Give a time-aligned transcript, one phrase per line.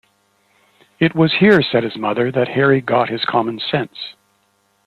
[0.99, 4.15] It was here, said his mother, that Harry got his common sense.